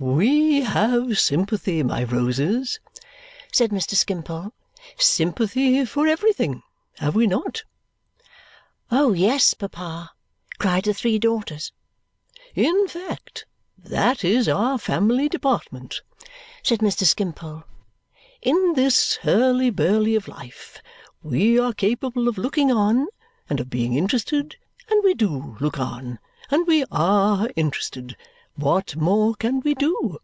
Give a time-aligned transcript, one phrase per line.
[0.00, 2.78] "We have sympathy, my roses,"
[3.52, 3.94] said Mr.
[3.96, 4.52] Skimpole,
[4.96, 6.62] "sympathy for everything.
[6.98, 7.64] Have we not?"
[8.92, 10.12] "Oh, yes, papa!"
[10.60, 11.72] cried the three daughters.
[12.54, 13.44] "In fact,
[13.76, 16.00] that is our family department,"
[16.62, 17.02] said Mr.
[17.04, 17.64] Skimpole,
[18.40, 20.80] "in this hurly burly of life.
[21.24, 23.08] We are capable of looking on
[23.50, 24.58] and of being interested,
[24.88, 26.20] and we DO look on,
[26.52, 28.16] and we ARE interested.
[28.60, 30.18] What more can we do?